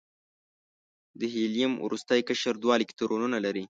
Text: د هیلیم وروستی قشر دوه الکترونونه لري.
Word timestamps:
د 1.19 1.21
هیلیم 1.33 1.71
وروستی 1.85 2.19
قشر 2.29 2.53
دوه 2.63 2.73
الکترونونه 2.77 3.37
لري. 3.45 3.59